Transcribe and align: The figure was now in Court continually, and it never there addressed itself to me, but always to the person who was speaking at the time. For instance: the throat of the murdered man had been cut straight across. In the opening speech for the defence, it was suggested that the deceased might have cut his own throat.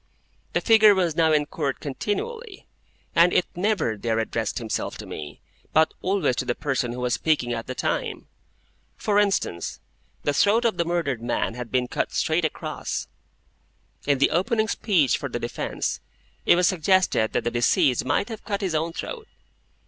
The 0.53 0.61
figure 0.61 0.95
was 0.95 1.15
now 1.15 1.31
in 1.31 1.45
Court 1.45 1.79
continually, 1.79 2.65
and 3.15 3.31
it 3.31 3.45
never 3.55 3.95
there 3.95 4.17
addressed 4.17 4.59
itself 4.59 4.97
to 4.97 5.05
me, 5.05 5.41
but 5.73 5.93
always 6.01 6.35
to 6.37 6.45
the 6.45 6.55
person 6.55 6.91
who 6.91 7.01
was 7.01 7.13
speaking 7.13 7.53
at 7.53 7.67
the 7.67 7.75
time. 7.75 8.25
For 8.97 9.19
instance: 9.19 9.79
the 10.23 10.33
throat 10.33 10.65
of 10.65 10.77
the 10.77 10.85
murdered 10.85 11.21
man 11.21 11.53
had 11.53 11.71
been 11.71 11.87
cut 11.87 12.13
straight 12.13 12.45
across. 12.45 13.09
In 14.07 14.17
the 14.17 14.31
opening 14.31 14.67
speech 14.67 15.19
for 15.19 15.29
the 15.29 15.37
defence, 15.37 15.99
it 16.47 16.55
was 16.55 16.67
suggested 16.67 17.33
that 17.33 17.43
the 17.43 17.51
deceased 17.51 18.03
might 18.03 18.29
have 18.29 18.43
cut 18.43 18.61
his 18.61 18.73
own 18.73 18.93
throat. 18.93 19.27